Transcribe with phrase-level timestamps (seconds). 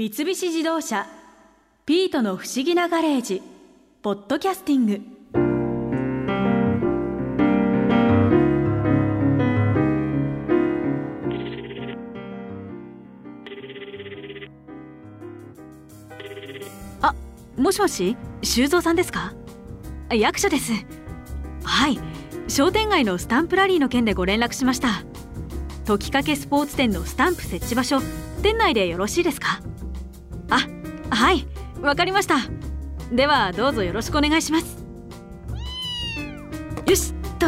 [0.00, 1.06] 三菱自動車
[1.84, 3.42] 「ピートの不思議なガレージ」
[4.00, 5.02] ポッドキャスティング。
[17.02, 17.14] あ
[17.58, 19.34] もしもし修造さんですか？
[20.10, 20.72] 役所です。
[21.62, 21.98] はい。
[22.48, 25.04] 商店街のスタンプラリーの件でご連絡しました。
[25.84, 28.00] 時かけスポーツ店のスタンプ設置場所
[28.40, 29.60] 店内でよろしいですか？
[30.50, 30.66] あ
[31.10, 31.46] はい
[31.80, 32.36] わかりました。
[33.10, 34.84] ではどうぞよろしくお願いします。
[36.86, 37.46] よしっと。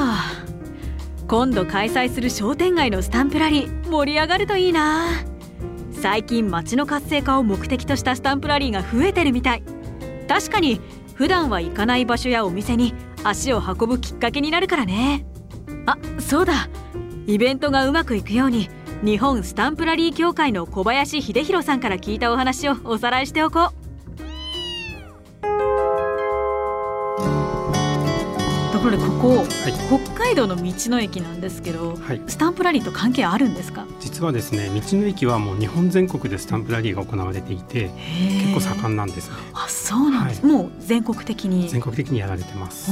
[1.28, 5.06] 今度開催する商店街のスタンプラリー盛り上がるといいな。
[5.92, 9.62] 最近街の活性化を目的としたスタンプラリーが増えてるみたい。
[10.28, 10.80] 確かに
[11.14, 15.24] 普段は行かない場所やお店に足を運ぶきっかけになるからね。
[15.86, 16.68] あそうだ。
[17.26, 18.68] イベントがうまくいくように
[19.02, 23.72] 日本スタンプラリー協会の小林秀弘さんから聞いたお話をおさらいしておこう。
[28.72, 29.46] ところでここ、はい、
[30.04, 33.86] 北海道の道の駅なんですけど、はい、スタンプラリーと関係あるんですか？
[33.98, 37.90] 実はですね道の駅はもう日本全国でスタンプラリーが行われていて
[38.40, 39.34] 結構盛んなんですね。
[39.52, 41.68] あそうなんです、はい、もう全国的に。
[41.68, 42.90] 全国的にやられてます。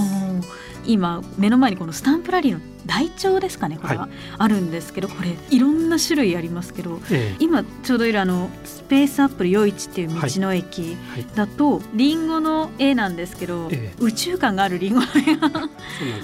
[0.86, 10.96] 今目の前にこのスタンプラリーの台帳ですかねこれは、はい、あるんですけどこれいろんな種類ありますけど、ええ、今ちょうどいるあのスペースアップル余市っていう道の駅
[11.34, 15.50] だと、はい、リンゴの絵なんですけど、え、宇宙感があるリンゴの絵が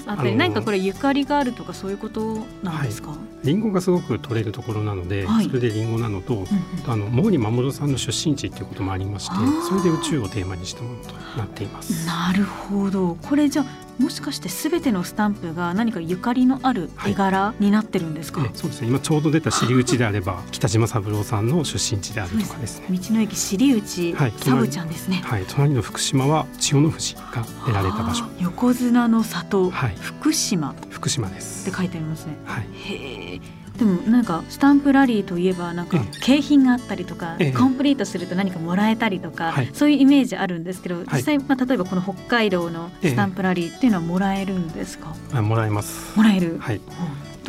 [0.07, 6.47] あったり何かこれゆかりがあるとかそういうことなんですか、はい、リンゴがすごく取れるところなので、それでリンゴなのと、うんうん、
[6.87, 9.35] あの毛利守さんの出身地っていうこともありまして
[9.67, 12.05] それで宇宙をテーマにしたものとなっています。
[12.05, 13.17] なるほど。
[13.21, 13.65] これじゃ
[13.97, 18.89] もしかしてすべてのスタンプが何かゆかりのある絵柄になってるんですか、はい、そうですね。
[18.89, 22.85] 今ちょうど出た尻内であれば北島三郎さんの出身地であるとかですね。
[22.91, 25.21] 道の駅尻内、はい、サブちゃんですね。
[25.25, 25.45] はい。
[25.47, 27.21] 隣の福島は千代の富士が
[27.65, 28.25] 得られた場所。
[28.39, 30.75] 横綱の里、はい、福島。
[30.91, 31.67] 福島です。
[31.67, 32.37] って書いてありますね。
[32.45, 32.67] はい。
[32.73, 33.41] へえ
[33.77, 46.17] でもなんかスタンプラリーといえばなんか景品があったりとか、ええ、コンプリートすると何かもらえたりとか、そういうイメージあるんですけど、実際、まあ、例えばこの北海道のスタンプラリーっていうのはもらえるんですか、え、もらえます。
[46.17, 46.81] もらえる、はい、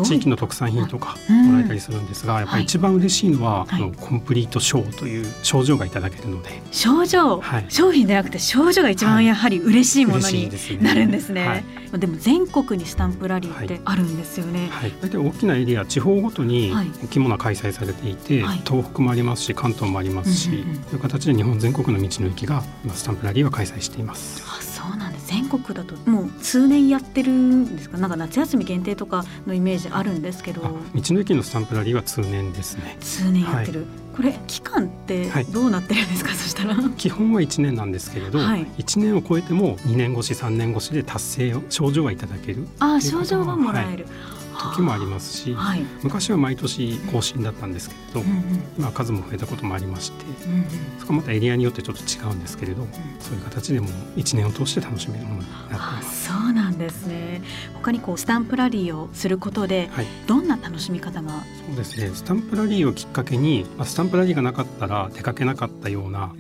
[0.05, 6.63] 地域の特産品とかもらえたりするんですが、やっぱり一番嬉しいのは、はい、コンプリート賞という賞状がいただけるので。
[6.71, 10.51] 賞状、はい、商品ではなくて賞状が一番やはり嬉しいものに
[10.81, 11.47] なるんですね。
[11.47, 14.69] はい、でも全国にスタンプラリーってあるんですよね。
[14.71, 16.73] はい、大体大きなエリア地方ごとに
[17.03, 24.43] 大きいものは開催されていて、東北もありますし関東もありますし、うんうんうん、という形で日本全国の道の駅がスタンプラリーは開催しています。
[24.47, 25.29] あそうなんです。
[25.29, 27.99] 全国だともう数年やってるんですか？
[27.99, 30.63] なんか夏休み限定とかのイメージあるんですけど。
[30.63, 32.97] 道の駅のスタンプラリーは通年ですね。
[33.01, 36.77] 通年やってる、はい、これ期間ってどうなってるんですか、はい、そしたら。
[36.97, 50.65] 基本は1年なんですけれど、はい、1年を超えても2年越し3年越しで達成を症状はいただけるあ症状はもらえる、はい時もありますし、はい、昔は毎年更新だったんですけれど、うんうん、今数も増えたこともありまして、うんうん、
[50.99, 52.89] そこはまたエリアによってちょっと違うんですけれど、うん、
[53.21, 56.29] そういう形でも1年を通して楽しめるものになっています。
[56.29, 57.43] そうなんですね。
[57.75, 61.31] 他にこうスタンプラリーをすることで、はい、どんな楽しみ方が？
[61.67, 62.11] そうですね。
[62.15, 66.33] スタンプラリーをきっかけに、まあ、スタンプラリーがなかったら出かけなかったような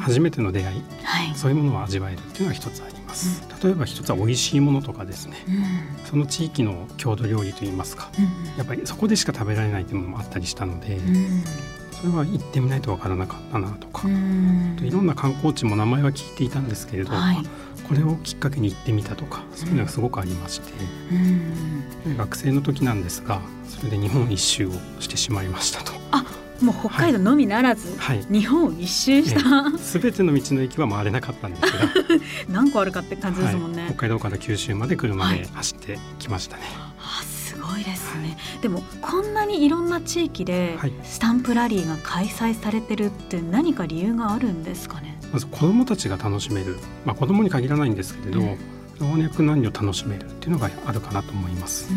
[0.00, 3.03] 初めての出会い、はい、そういうものを味わえるっていうのは一つあります、
[3.62, 5.36] 例えば一つは美味しいものとかですね、
[6.04, 8.10] その地域の郷土料理といいますか、
[8.56, 10.98] やっぱりそこでしか食べられないというものもあったりしたので、
[11.92, 17.36] それは行ってみないとわからなかったなとか、いろんな観光地も名前は聞いていたんですけれど、はい、
[17.88, 20.72] これをきっかけに行ってみたとかそういうのがすごくありまして、
[22.16, 26.03] 学生の時なんですがそれで日本一周をしてしまいましたと。
[26.60, 29.76] あもう北海道のみならず、はい、日本一周した。
[29.78, 31.68] すべ、ての道の駅は回れなかったんですが。
[32.48, 36.62] 何個あるかって感じですもんね、はい、北海道から九州まで車で走ってきましたね、
[36.98, 45.18] あすごいですね、でもこんなにいろんな地域でスタンプラリーが開催されてるって何か理由があるんですかね？
[45.32, 48.58] まず子どもたちが楽しめる、まあ、子どもに限らないんですけれど、うん
[49.00, 51.88] 老若男女楽しめるっていうのがあるかなと思います。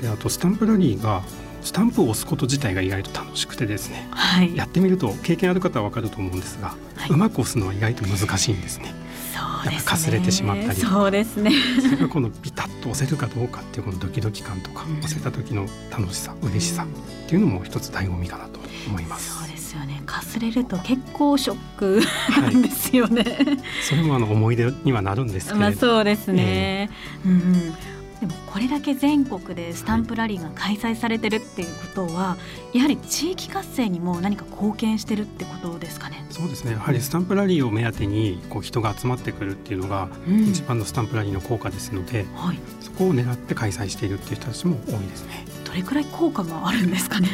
[0.00, 1.22] であとスタンプラリーが
[1.62, 8.92] スタンプを押すこと自体が意外と楽しくてですね、はい、やってみると経験ある方は分かると思うんですが、はい、うまく押すのは意外と難しいんですね。
[9.32, 9.90] そうですね。
[9.90, 11.52] かすれてしまったりそうですね。
[11.80, 19.43] それがこのビタッと押せるかどうかっていうこのドキドキ感とか、うん、押せた時の楽しさ嬉しさっていうのも一つ醍醐味かなと思います。
[19.74, 22.00] ですよねかすれると結構ショック
[22.40, 26.90] なんですよね、はい、それもあの思い出にはなるんですけど、まあそうですね、
[27.24, 27.74] えー、うん、うん、
[28.20, 32.36] でもこれだけ全国でスタンプラリーが開催されてるっていうことは、
[32.72, 36.24] やはり地域活性にも何か貢献してるってことですかね。
[36.30, 36.72] そうですね。
[36.72, 40.08] やはりスタンプラリーを目当てにこう人が集まってくるっていうのが
[40.48, 45.44] 一番のスタンプラリーの効果ですので、うんはい、そこを狙って開催しているっていう人たちも多いですね。
[45.64, 47.28] どれくらい効果があるんですかね。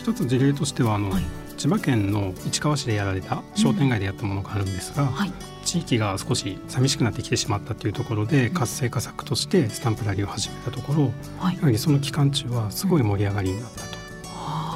[0.00, 1.24] 一つ事例としてはあの、はい、
[1.58, 5.08] 千葉県の市川市でやられた商店街でやったものがあるんですが、うん。
[5.08, 5.32] はい、
[5.64, 13.98] 地域が少し寂しくなってきてしまったというところで活性化策としてスタンプラリーを始めたところ、はい、やはりその期間中はすごい盛り上がりになったと。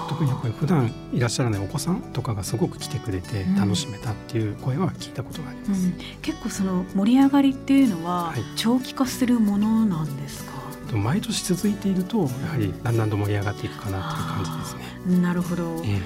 [0.09, 14.93] 特にやっぱり普段いらっしゃらないお子さんとかがすごく来てくれて楽しめたっていう声は聞いたことがあります、うん、結構その盛り上がりっていうのは長期化するものなんですか、はい、毎年続いているとやはりだんだんと盛り上がっていくかなという感じですね。
[15.23, 16.01] なるほど、えー、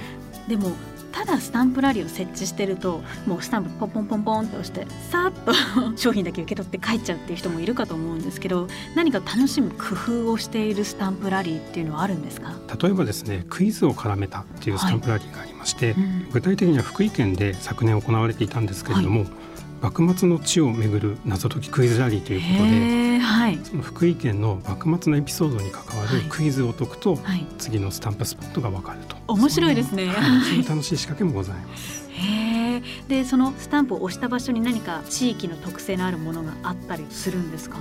[0.49, 0.73] でも
[1.13, 5.53] ただスタンプラリーを設置してるともうスタンプポンポンポンポンって押してさっと
[5.97, 9.95] 商品だけ受け取って帰っちゃうっていう人もいるかと思うんですけど何か楽しむ工
[10.27, 12.53] 夫をしているスタンプラリーっていうのはあるんですか？
[12.81, 19.31] 例えばですねクイズを絡めたっていうスタンプラリーがありまして、はいうん、具体的には福井県で昨年行われていたんですけれども、はい
[19.81, 29.17] 幕末の地をめぐる謎解きクイズラリーということで、はい、その福井県の幕末のエピソードに関わるクイズを解くと、はい、次のスタンプスポットがわかると。
[29.29, 30.11] 面白いですね、
[30.45, 32.09] そういう楽しい仕掛けもございます。
[32.11, 37.77] へでそのスタンプを押した場所に何か地域の特性のあるものがあったりするんですか？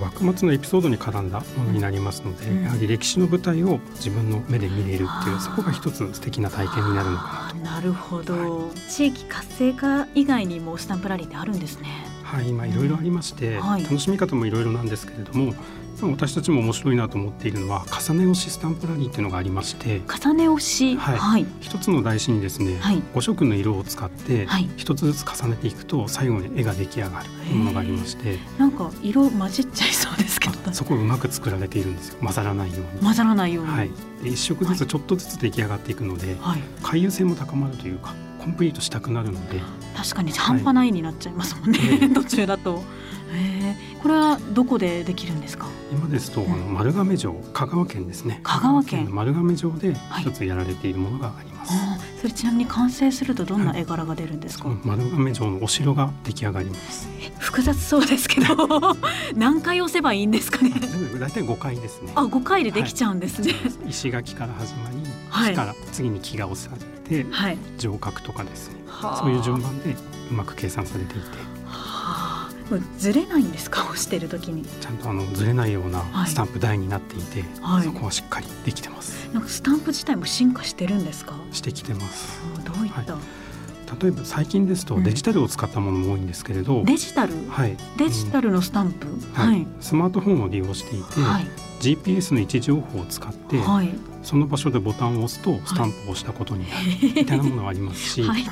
[0.00, 7.74] 幕末のエピソードに絡んだものになりますので、うん、やはり歴史の舞台を自分の目で見れるっていうそこが一つ素敵な体験になるのかなと。
[7.74, 11.88] なるほど、はい、地域活性化以外にもスタンプラリーってあるんですね。
[12.22, 15.54] はい、今いろいろありまして、はい、楽しみ方もいろいろなんですけれども
[16.02, 20.96] 私たちも面白いなと思っているのは重ね押しスタンプラリーっていうのがありまして重ね押し？
[20.96, 24.46] はい、はい、一つの台紙にですね、はい、5色の色を使って
[24.76, 30.54] 一つずつ重ねていくと最後に絵が出来上がるものがありましてなんか色混じっちゃいそうですけど。
[30.72, 32.18] そこをうまく作られているんですよ。
[32.20, 33.02] 混ざらないように。
[33.02, 33.90] 混ざらないように、はい、
[34.24, 39.60] 一色ずつちょっとずつ出来上がっていくので、はい、回遊性も高まるというかコンプリートしたくなるので。
[39.96, 42.82] 確かに半端ないになっちゃいますもんね、はい、 途中だと。
[44.04, 45.66] これはどこでできるんですか？
[45.90, 48.40] 今ですと、あの丸亀城香川県ですね。
[48.42, 49.08] 香川県。
[49.10, 57.08] 丸亀城で一つやられているものがあります、はい、それちなみに完成するとどんな絵柄が出るんですか、はい、丸亀城のお城が出来上がります。
[57.38, 58.68] 複雑そうですけど
[59.36, 60.70] 何回押せばいいんですかね？
[61.18, 62.12] 大体5回ですね。
[62.14, 64.96] あ5回でできちゃうんですね、はい、石垣から始まり、
[65.50, 68.74] 木から次に木が押されて、はい、城郭とかですね。
[69.18, 69.96] そういう順番で
[70.30, 71.26] うまく計算されていて
[72.98, 73.84] ずれないんですか？
[73.90, 74.64] 押してる時に。
[74.80, 79.28] ちゃんとあのずれないようなスタンプ台になっていて、はい、そこはしっかりできてます。
[79.32, 81.34] なんかスタンプ自体も進化してるんですか？
[81.52, 82.40] してきてます。
[82.64, 83.22] どういった、はい。
[84.02, 91.46] 例えば最近ですとデジタルを使ったものも多いんですけれど、うん、デジタル、はい、デジタルのスタンプ、うん、はい、スマートフォンを利用していて、はい、
[91.84, 93.90] GPS の位置情報を使って、はい、
[94.22, 98.44] その場所でボタンを押すとスタンプを押したことになる、みたいなものがありますし、 はい、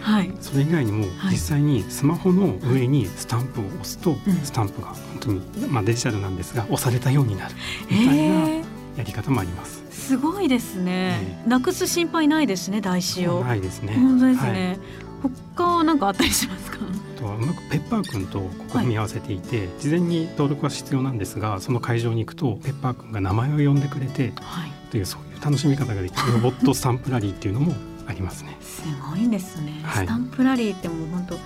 [0.00, 7.54] はい、それ以外にも実際にスマホの上にスタンプを押すと、スタンプが本当に、まあ、デジタルなんですが押されたようになる
[7.88, 8.48] みたいな
[8.96, 9.82] やり方もあります。
[9.90, 13.44] すごいですね、なくす心配ないですね台紙を。
[13.44, 13.94] ないですね。
[13.94, 14.78] 本当ですね、
[15.22, 16.78] 他は何かあったりしますか？
[17.18, 27.74] とはうまくペッパーくんとここ組み合わせていて、はい、事前に登録は必要なんですがその会場に行くとペッパーくんが名前を呼んでくれて、はい、というそういう楽しみ方ができるロボットスタンプラリーっていうのも
[28.06, 28.56] ありますね。
[28.60, 31.38] すごいですね、はい、スタンプラリーってもう本当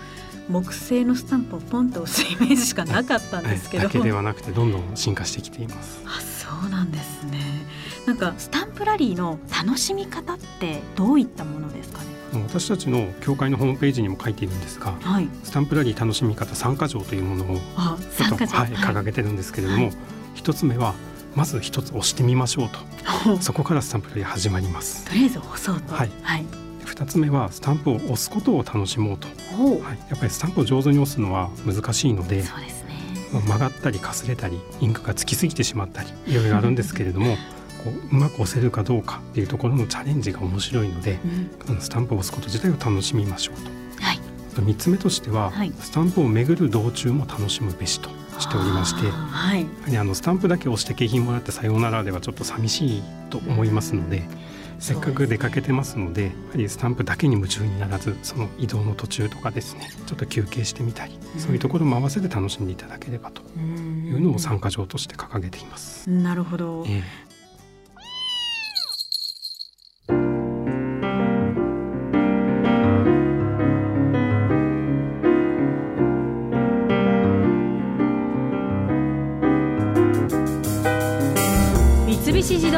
[0.48, 6.00] 木製のスタンプをポンと押すイメージしかなかったんですけど、だけではなくてどんどん進化してきています。
[6.06, 7.40] あそうなんですね。
[8.06, 12.06] なんかスタンプラリーの楽しみ方ってどういったものですかね？
[12.46, 19.90] 私たちの協会のホームページにも書いているんですが、はい、スタンプラリー楽しみ方参加条というものをちょっと、はい、掲げてるんですけれども、
[20.34, 20.94] 一、つ目は
[21.34, 22.78] まず一つ押してみましょうと。
[23.42, 25.04] そこからスタンプラリー始まります。
[25.04, 25.94] とりあえず押そうと。
[25.94, 26.46] はい、はい。
[26.84, 32.86] 2つ目はスタンプを押すことを楽しもうと、はい、やっぱりスタンプを上手に押すのは難しいのでそうですね。
[33.32, 37.36] 曲がったりかすれたりインクがつきすぎてしまったりいろいろあるんですけれども
[37.86, 41.18] こううまく押せるかどうかっていうところのチャレンジが面白いので、
[41.68, 43.70] うん、スタンプを押すこと自体を楽しみましょうと。
[44.02, 44.18] はい、
[44.54, 49.66] と3つ目としては、はい、スタンプを巡る道中も楽しむべしとしておりまして、はい、
[49.96, 54.22] あのスタンプだけ押して景品もらってさようならではちょっと寂しいと思いますので。
[54.78, 66.10] せっかく出かけてますのでやはりスタンプだけに夢中にならずその移動の途中とかですねちょっと休憩してみたり、うん、そういうところも合わせて楽しんでいただければというのを参加条として掲げています。
[66.10, 67.25] なるほど、えー